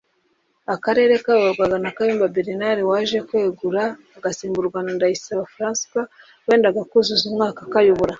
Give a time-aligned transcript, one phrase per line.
[0.73, 3.83] Akarere kayoborwaga na Kayumba Bernard waje kwegura
[4.17, 6.11] agasimburwa na Ndayisaba Francois
[6.47, 8.09] wendaga kuzuza umwaka akayobora